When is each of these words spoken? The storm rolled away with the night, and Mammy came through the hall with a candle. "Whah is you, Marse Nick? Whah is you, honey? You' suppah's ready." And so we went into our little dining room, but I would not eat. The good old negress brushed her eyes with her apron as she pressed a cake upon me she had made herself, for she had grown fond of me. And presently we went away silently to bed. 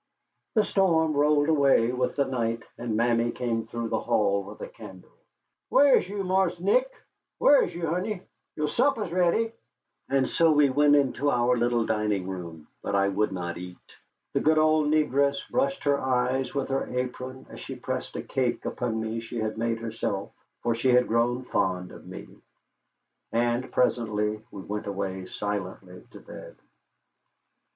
The 0.55 0.65
storm 0.65 1.13
rolled 1.13 1.47
away 1.47 1.91
with 1.91 2.15
the 2.15 2.25
night, 2.25 2.63
and 2.75 2.97
Mammy 2.97 3.29
came 3.29 3.67
through 3.67 3.89
the 3.89 3.99
hall 3.99 4.41
with 4.41 4.59
a 4.61 4.67
candle. 4.67 5.11
"Whah 5.69 5.93
is 5.93 6.09
you, 6.09 6.23
Marse 6.23 6.59
Nick? 6.59 6.91
Whah 7.37 7.59
is 7.59 7.75
you, 7.75 7.85
honey? 7.85 8.23
You' 8.55 8.67
suppah's 8.67 9.11
ready." 9.11 9.51
And 10.09 10.27
so 10.27 10.51
we 10.51 10.71
went 10.71 10.95
into 10.95 11.29
our 11.29 11.55
little 11.55 11.85
dining 11.85 12.27
room, 12.27 12.67
but 12.81 12.95
I 12.95 13.09
would 13.09 13.31
not 13.31 13.59
eat. 13.59 13.77
The 14.33 14.39
good 14.39 14.57
old 14.57 14.87
negress 14.87 15.35
brushed 15.51 15.83
her 15.83 15.99
eyes 16.01 16.55
with 16.55 16.69
her 16.69 16.87
apron 16.97 17.45
as 17.51 17.59
she 17.61 17.75
pressed 17.75 18.15
a 18.15 18.23
cake 18.23 18.65
upon 18.65 18.99
me 18.99 19.19
she 19.19 19.37
had 19.37 19.55
made 19.55 19.77
herself, 19.77 20.31
for 20.63 20.73
she 20.73 20.89
had 20.89 21.07
grown 21.09 21.43
fond 21.43 21.91
of 21.91 22.07
me. 22.07 22.27
And 23.31 23.71
presently 23.71 24.41
we 24.49 24.63
went 24.63 24.87
away 24.87 25.27
silently 25.27 26.07
to 26.09 26.19
bed. 26.19 26.55